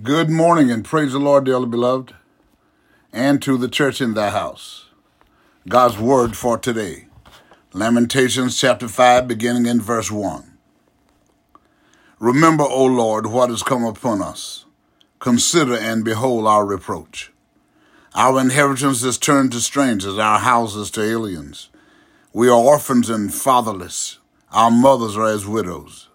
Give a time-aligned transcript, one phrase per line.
[0.00, 2.14] Good morning and praise the Lord, dearly beloved,
[3.12, 4.86] and to the church in thy house.
[5.68, 7.08] God's word for today.
[7.74, 10.56] Lamentations chapter 5, beginning in verse 1.
[12.18, 14.64] Remember, O Lord, what has come upon us.
[15.18, 17.30] Consider and behold our reproach.
[18.14, 21.68] Our inheritance is turned to strangers, our houses to aliens.
[22.32, 24.20] We are orphans and fatherless.
[24.52, 26.08] Our mothers are as widows.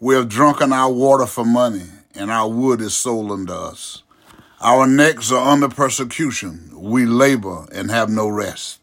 [0.00, 4.02] We have drunken our water for money and our wood is sold unto us.
[4.60, 6.70] Our necks are under persecution.
[6.74, 8.80] We labor and have no rest.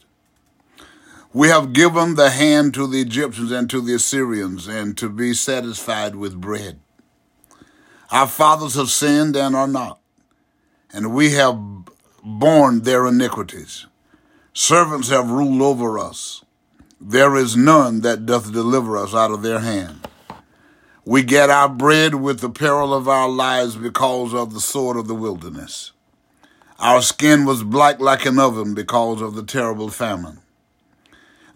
[1.33, 5.33] We have given the hand to the Egyptians and to the Assyrians, and to be
[5.33, 6.79] satisfied with bread.
[8.11, 9.99] Our fathers have sinned and are not,
[10.93, 11.57] and we have
[12.21, 13.85] borne their iniquities.
[14.53, 16.43] Servants have ruled over us.
[16.99, 20.07] There is none that doth deliver us out of their hand.
[21.03, 25.07] We get our bread with the peril of our lives because of the sword of
[25.07, 25.93] the wilderness.
[26.77, 30.39] Our skin was black like an oven because of the terrible famine.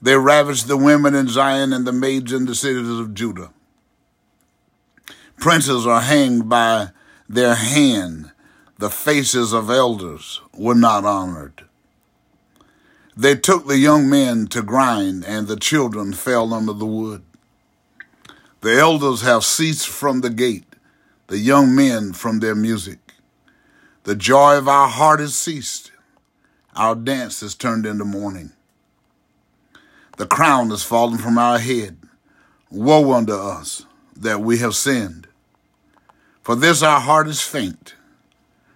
[0.02, 3.52] They ravaged the women in Zion and the maids in the cities of Judah.
[5.38, 6.90] Princes are hanged by
[7.30, 8.32] their hand.
[8.78, 11.66] The faces of elders were not honored.
[13.16, 17.25] They took the young men to grind, and the children fell under the wood.
[18.66, 20.66] The elders have ceased from the gate,
[21.28, 22.98] the young men from their music.
[24.06, 25.92] The joy of our heart is ceased.
[26.76, 28.54] Our dance is turned into mourning.
[30.18, 32.00] The crown is fallen from our head.
[32.72, 35.28] Woe unto us that we have sinned.
[36.42, 37.94] For this our heart is faint.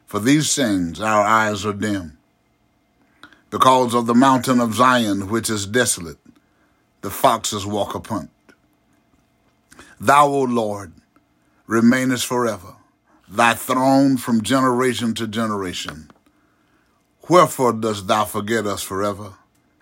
[0.05, 2.15] For these things our eyes are dim.
[3.49, 6.19] Because of the mountain of Zion, which is desolate,
[7.01, 8.29] the foxes walk upon it.
[10.01, 10.93] Thou, O Lord,
[11.67, 12.75] remainest forever,
[13.27, 16.09] thy throne from generation to generation.
[17.27, 19.33] Wherefore dost thou forget us forever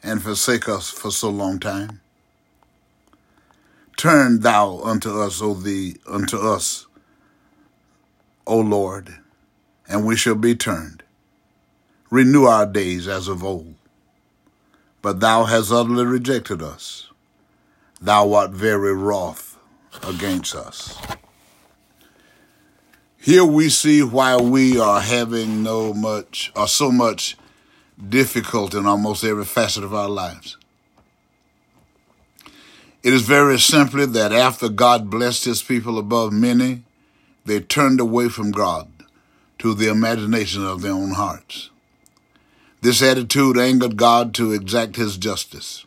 [0.02, 2.02] and forsake us for so long time?
[3.96, 6.88] Turn thou unto us, O thee, unto us,
[8.48, 9.20] O Lord,
[9.88, 11.04] and we shall be turned.
[12.10, 13.76] Renew our days as of old.
[15.04, 17.12] But thou hast utterly rejected us.
[18.02, 19.47] Thou art very wroth
[20.04, 20.98] against us.
[23.18, 27.36] Here we see why we are having no much or so much
[28.10, 30.58] difficulty in almost every facet of our lives.
[33.04, 36.84] It is very simply that after God blessed his people above many,
[37.46, 38.88] they turned away from God
[39.60, 41.70] to the imagination of their own hearts.
[42.82, 45.86] This attitude angered God to exact his justice,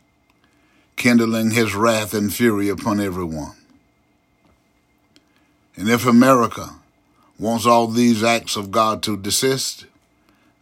[0.97, 3.57] kindling his wrath and fury upon everyone.
[5.77, 6.77] And if America
[7.39, 9.87] wants all these acts of God to desist,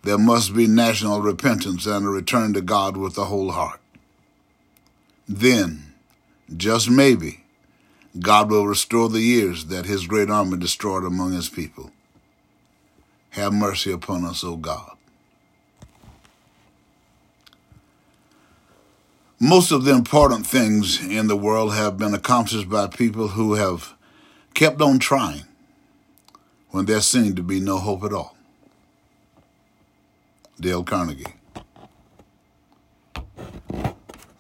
[0.03, 3.81] there must be national repentance and a return to God with the whole heart.
[5.29, 5.93] Then,
[6.57, 7.45] just maybe,
[8.19, 11.91] God will restore the years that his great army destroyed among his people.
[13.31, 14.93] Have mercy upon us, O God.
[19.41, 23.95] Most of the important things in the world have been accomplished by people who have
[24.59, 25.45] kept on trying
[26.71, 28.37] when there seemed to be no hope at all.
[30.61, 31.33] Dale Carnegie.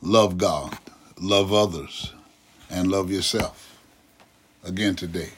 [0.02, 0.76] Love God,
[1.20, 2.12] love others,
[2.68, 3.78] and love yourself.
[4.64, 5.30] Again today.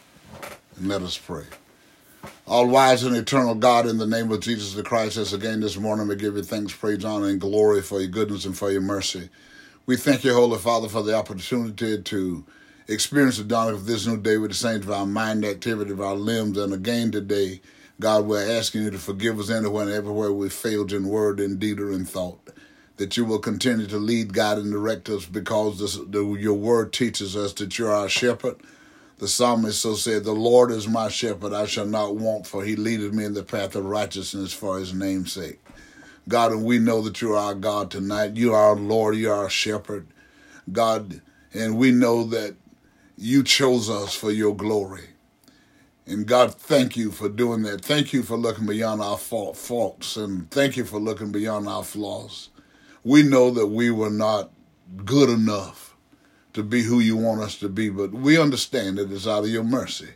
[0.78, 1.44] And let us pray.
[2.46, 5.76] All wise and eternal God, in the name of Jesus the Christ, as again this
[5.76, 8.80] morning we give you thanks, praise, honor, and glory for your goodness and for your
[8.80, 9.28] mercy.
[9.84, 12.44] We thank you, Holy Father, for the opportunity to
[12.88, 16.00] experience the dawn of this new day with the saints of our mind, activity of
[16.00, 16.58] our limbs.
[16.58, 17.60] And again today,
[18.00, 21.58] God, we're asking you to forgive us anywhere and everywhere we failed in word, in
[21.58, 22.40] deed, or in thought.
[22.96, 26.92] That you will continue to lead, guide, and direct us because this, the, your word
[26.92, 28.56] teaches us that you're our shepherd.
[29.18, 32.74] The psalmist so said, The Lord is my shepherd, I shall not want, for he
[32.74, 35.60] leadeth me in the path of righteousness for his name's sake.
[36.26, 38.36] God, and we know that you are our God tonight.
[38.36, 40.06] You are our Lord, you are our shepherd.
[40.72, 41.20] God,
[41.52, 42.54] and we know that
[43.20, 45.10] you chose us for your glory.
[46.06, 47.84] And God, thank you for doing that.
[47.84, 52.48] Thank you for looking beyond our faults and thank you for looking beyond our flaws.
[53.04, 54.50] We know that we were not
[55.04, 55.94] good enough
[56.54, 59.50] to be who you want us to be, but we understand that it's out of
[59.50, 60.08] your mercy.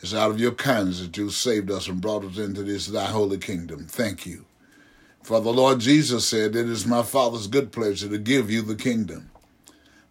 [0.00, 3.06] It's out of your kindness that you saved us and brought us into this thy
[3.06, 3.86] holy kingdom.
[3.86, 4.44] Thank you.
[5.22, 8.74] For the Lord Jesus said, It is my Father's good pleasure to give you the
[8.74, 9.30] kingdom.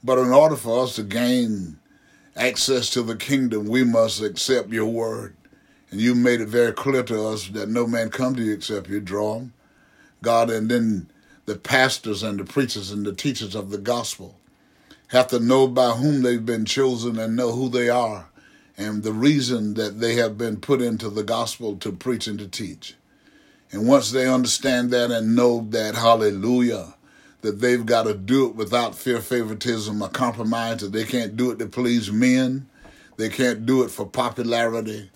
[0.03, 1.79] But in order for us to gain
[2.39, 5.35] access to the kingdom, we must accept your word
[5.91, 8.89] And you made it very clear to us that no man come to you except
[8.89, 9.53] you draw them.
[10.23, 11.09] God, and then
[11.45, 14.37] the pastors and the preachers and the teachers of the gospel
[15.09, 18.29] have to know by whom they've been chosen and know who they are
[18.77, 22.47] and the reason that they have been put into the gospel to preach and to
[22.47, 22.95] teach.
[23.71, 26.95] And once they understand that and know that, hallelujah,
[27.41, 31.51] that they've got to do it without fear, favoritism, or compromise, that they can't do
[31.51, 32.67] it to please men,
[33.17, 35.09] they can't do it for popularity.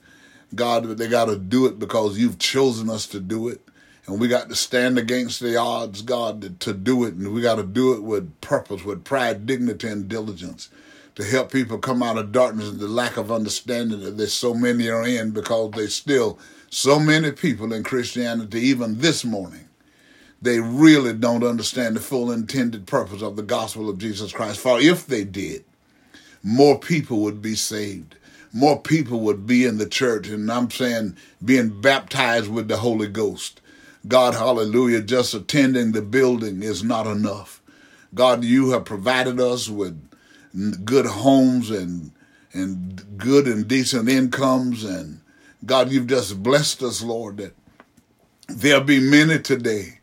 [0.55, 3.61] God, they got to do it because you've chosen us to do it.
[4.05, 7.13] And we got to stand against the odds, God, to do it.
[7.13, 10.69] And we got to do it with purpose, with pride, dignity, and diligence
[11.15, 14.53] to help people come out of darkness and the lack of understanding that there's so
[14.53, 16.39] many are in because there's still
[16.69, 19.67] so many people in Christianity, even this morning,
[20.43, 24.59] they really don't understand the full intended purpose of the gospel of Jesus Christ.
[24.59, 25.63] For if they did,
[26.43, 28.15] more people would be saved.
[28.51, 33.07] More people would be in the church, and I'm saying being baptized with the Holy
[33.07, 33.61] Ghost.
[34.07, 37.61] God, hallelujah, just attending the building is not enough.
[38.13, 39.99] God, you have provided us with
[40.85, 42.11] good homes and
[42.53, 45.21] and good and decent incomes and
[45.65, 47.55] God, you've just blessed us, Lord, that
[48.47, 49.99] there'll be many today.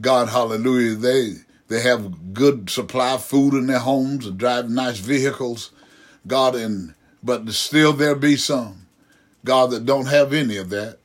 [0.00, 1.34] God, hallelujah, they
[1.68, 5.70] they have good supply of food in their homes and drive nice vehicles.
[6.26, 8.86] God, and but still there be some,
[9.44, 10.98] God, that don't have any of that.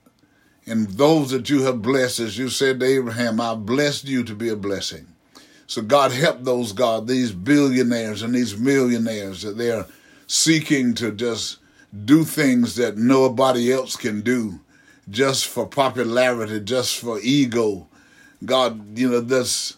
[0.65, 4.35] And those that you have blessed, as you said to Abraham, I've blessed you to
[4.35, 5.07] be a blessing.
[5.65, 9.85] So God help those God, these billionaires and these millionaires that they're
[10.27, 11.57] seeking to just
[12.05, 14.59] do things that nobody else can do
[15.09, 17.87] just for popularity, just for ego.
[18.43, 19.77] God, you know, this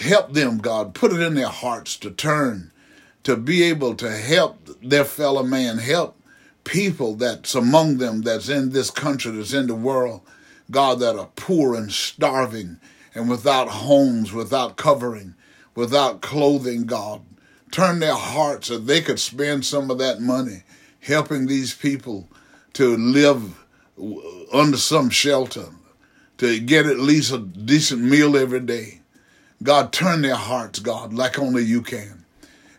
[0.00, 2.72] help them, God, put it in their hearts to turn,
[3.24, 6.16] to be able to help their fellow man, help
[6.64, 10.20] people that's among them, that's in this country, that's in the world,
[10.70, 12.78] God, that are poor and starving
[13.14, 15.34] and without homes, without covering,
[15.74, 17.22] without clothing, God.
[17.70, 20.62] Turn their hearts so they could spend some of that money
[21.00, 22.28] helping these people
[22.74, 23.64] to live
[24.52, 25.66] under some shelter,
[26.40, 29.00] to get at least a decent meal every day.
[29.62, 32.24] God, turn their hearts, God, like only you can.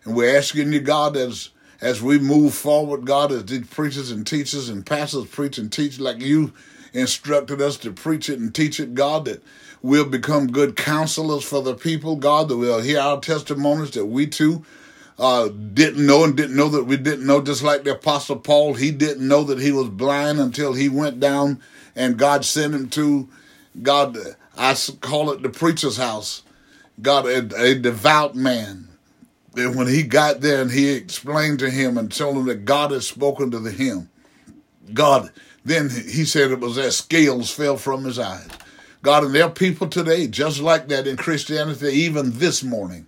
[0.03, 4.25] And we're asking you, God, as as we move forward, God, as these preachers and
[4.25, 6.53] teachers and pastors preach and teach like you
[6.91, 9.43] instructed us to preach it and teach it, God, that
[9.83, 14.25] we'll become good counselors for the people, God, that we'll hear our testimonies, that we
[14.25, 14.65] too
[15.19, 18.73] uh, didn't know and didn't know that we didn't know, just like the Apostle Paul,
[18.73, 21.61] he didn't know that he was blind until he went down
[21.95, 23.29] and God sent him to
[23.81, 24.17] God,
[24.57, 26.43] I call it the preacher's house.
[27.01, 28.89] God, a, a devout man.
[29.55, 32.91] And when he got there and he explained to him and told him that God
[32.91, 34.09] had spoken to him,
[34.93, 35.31] God,
[35.65, 38.49] then he said it was as scales fell from his eyes.
[39.03, 43.07] God, and there are people today just like that in Christianity, even this morning.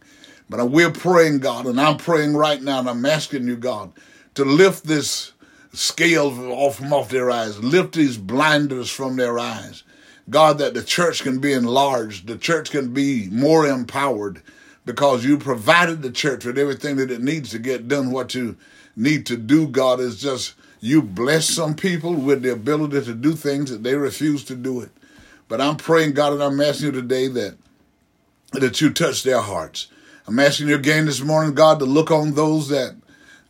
[0.50, 3.94] But we're praying, God, and I'm praying right now, and I'm asking you, God,
[4.36, 5.31] to lift this
[5.71, 9.83] scale off from off their eyes, lift these blinders from their eyes.
[10.30, 14.42] God, that the church can be enlarged, the church can be more empowered
[14.86, 18.12] because you provided the church with everything that it needs to get done.
[18.12, 18.58] What you
[18.96, 23.34] need to do, God, is just you bless some people with the ability to do
[23.34, 24.92] things that they refuse to do it.
[25.47, 27.57] But I'm praying, God, and I'm asking you today that
[28.54, 29.88] that you touch their hearts.
[30.28, 32.95] I'm asking you again this morning, God, to look on those that,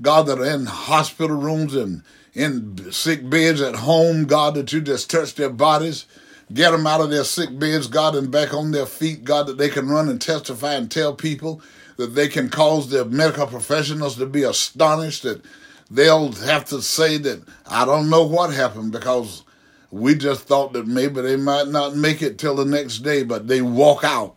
[0.02, 4.82] God, that are in hospital rooms and in sick beds at home, God, that you
[4.82, 6.06] just touch their bodies,
[6.54, 9.58] get them out of their sick beds, God, and back on their feet, God, that
[9.58, 11.62] they can run and testify and tell people
[11.98, 15.42] that they can cause their medical professionals to be astonished that
[15.90, 19.44] they'll have to say that I don't know what happened because
[19.92, 23.48] we just thought that maybe they might not make it till the next day, but
[23.48, 24.36] they walk out,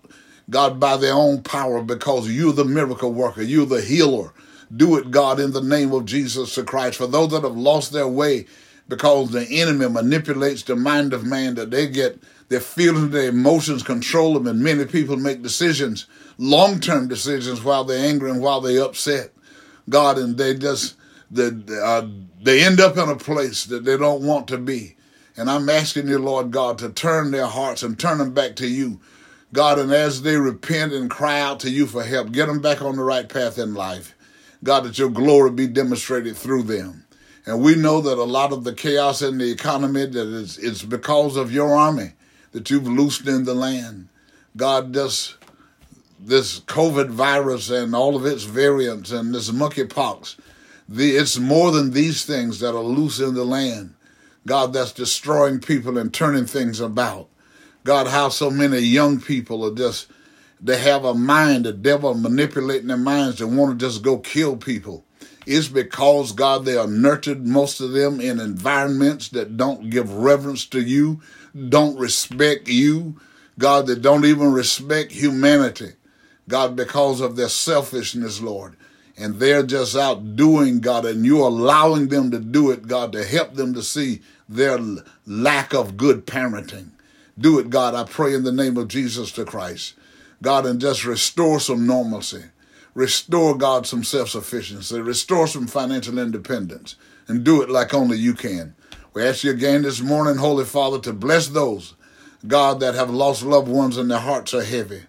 [0.50, 4.32] God, by their own power because you're the miracle worker, you're the healer.
[4.74, 6.98] Do it, God, in the name of Jesus Christ.
[6.98, 8.46] For those that have lost their way
[8.88, 13.82] because the enemy manipulates the mind of man, that they get their feelings, their emotions
[13.82, 16.06] control them, and many people make decisions,
[16.38, 19.32] long term decisions, while they're angry and while they're upset.
[19.88, 20.96] God, and they just,
[21.30, 21.50] they,
[21.82, 22.06] uh,
[22.42, 24.96] they end up in a place that they don't want to be.
[25.36, 28.66] And I'm asking you, Lord God, to turn their hearts and turn them back to
[28.66, 29.00] you.
[29.52, 32.82] God, and as they repent and cry out to you for help, get them back
[32.82, 34.14] on the right path in life.
[34.64, 37.05] God, that your glory be demonstrated through them.
[37.46, 40.82] And we know that a lot of the chaos in the economy that is it's
[40.82, 42.12] because of your army
[42.50, 44.08] that you've loosed in the land.
[44.56, 45.36] God, this
[46.18, 50.36] this COVID virus and all of its variants and this monkeypox,
[50.88, 53.94] the, it's more than these things that are loose in the land.
[54.46, 57.28] God, that's destroying people and turning things about.
[57.84, 60.08] God, how so many young people are just,
[60.60, 64.56] they have a mind, the devil manipulating their minds and want to just go kill
[64.56, 65.04] people.
[65.46, 70.66] It's because, God, they are nurtured, most of them, in environments that don't give reverence
[70.66, 71.20] to you,
[71.68, 73.20] don't respect you,
[73.58, 75.92] God, that don't even respect humanity.
[76.48, 78.76] God, because of their selfishness, Lord.
[79.16, 83.24] And they're just out doing, God, and you're allowing them to do it, God, to
[83.24, 84.78] help them to see their
[85.26, 86.90] lack of good parenting.
[87.38, 89.94] Do it, God, I pray in the name of Jesus the Christ.
[90.42, 92.44] God, and just restore some normalcy.
[92.96, 94.98] Restore, God, some self sufficiency.
[95.02, 96.96] Restore some financial independence.
[97.28, 98.74] And do it like only you can.
[99.12, 101.92] We ask you again this morning, Holy Father, to bless those,
[102.46, 105.02] God, that have lost loved ones and their hearts are heavy.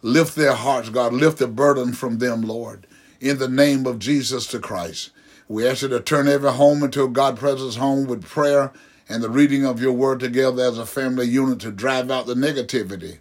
[0.00, 1.12] Lift their hearts, God.
[1.12, 2.86] Lift the burden from them, Lord.
[3.20, 5.10] In the name of Jesus the Christ.
[5.46, 8.72] We ask you to turn every home into a God presence home with prayer
[9.06, 12.32] and the reading of your word together as a family unit to drive out the
[12.32, 13.18] negativity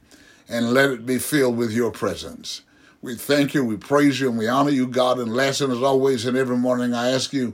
[0.48, 2.62] and let it be filled with your presence.
[3.04, 5.20] We thank you, we praise you, and we honor you, God.
[5.20, 7.54] And last and as always, and every morning, I ask you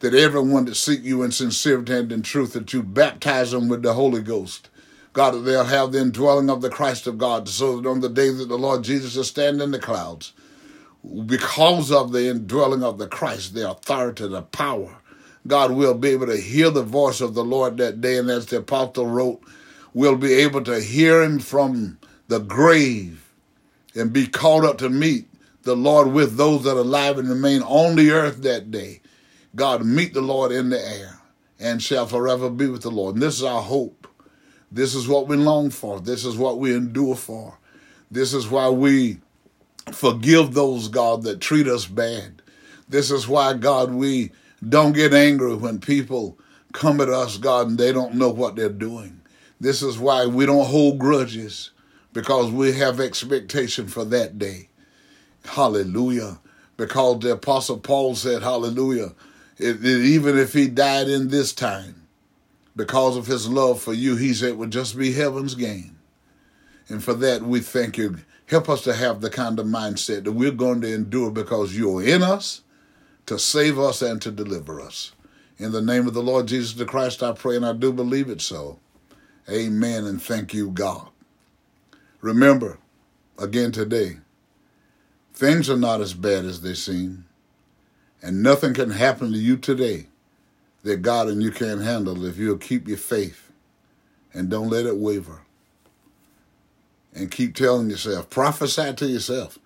[0.00, 3.82] that everyone that seek you in sincerity and in truth, that you baptize them with
[3.82, 4.68] the Holy Ghost.
[5.14, 8.10] God, that they'll have the indwelling of the Christ of God, so that on the
[8.10, 10.34] day that the Lord Jesus is standing in the clouds,
[11.24, 14.98] because of the indwelling of the Christ, the authority, the power,
[15.46, 18.18] God will be able to hear the voice of the Lord that day.
[18.18, 19.40] And as the apostle wrote,
[19.94, 23.29] we'll be able to hear him from the grave
[23.94, 25.26] and be called up to meet
[25.62, 29.00] the Lord with those that are alive and remain on the earth that day.
[29.54, 31.18] God, meet the Lord in the air
[31.58, 33.16] and shall forever be with the Lord.
[33.16, 34.06] And this is our hope.
[34.72, 36.00] This is what we long for.
[36.00, 37.58] This is what we endure for.
[38.10, 39.18] This is why we
[39.92, 42.42] forgive those, God, that treat us bad.
[42.88, 44.32] This is why, God, we
[44.66, 46.38] don't get angry when people
[46.72, 49.20] come at us, God, and they don't know what they're doing.
[49.60, 51.70] This is why we don't hold grudges
[52.12, 54.68] because we have expectation for that day.
[55.44, 56.38] Hallelujah.
[56.76, 59.14] Because the Apostle Paul said, Hallelujah,
[59.58, 62.06] it, it, even if he died in this time,
[62.74, 65.96] because of his love for you, he said, would just be heaven's gain.
[66.88, 68.18] And for that, we thank you.
[68.46, 72.02] Help us to have the kind of mindset that we're going to endure because you're
[72.02, 72.62] in us
[73.26, 75.12] to save us and to deliver us.
[75.58, 78.30] In the name of the Lord Jesus the Christ, I pray and I do believe
[78.30, 78.80] it so.
[79.48, 81.09] Amen and thank you, God.
[82.20, 82.78] Remember,
[83.38, 84.18] again today,
[85.32, 87.24] things are not as bad as they seem,
[88.22, 90.06] and nothing can happen to you today
[90.82, 93.50] that God and you can't handle if you'll keep your faith
[94.32, 95.40] and don't let it waver.
[97.14, 99.58] And keep telling yourself, prophesy to yourself,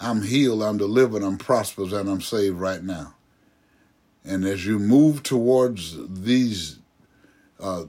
[0.00, 3.14] I'm healed, I'm delivered, I'm prosperous, and I'm saved right now.
[4.24, 6.78] And as you move towards these
[7.58, 7.84] uh,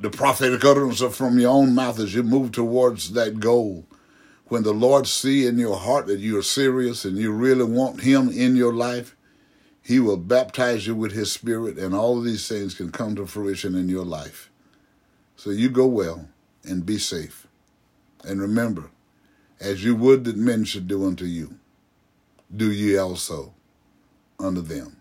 [0.00, 3.86] the prophetic utterance are from your own mouth as you move towards that goal.
[4.46, 8.28] When the Lord see in your heart that you're serious and you really want Him
[8.28, 9.16] in your life,
[9.82, 13.26] He will baptize you with His Spirit, and all of these things can come to
[13.26, 14.50] fruition in your life.
[15.36, 16.28] So you go well
[16.64, 17.46] and be safe.
[18.24, 18.90] And remember,
[19.60, 21.58] as you would that men should do unto you,
[22.54, 23.54] do ye also
[24.38, 24.96] unto them.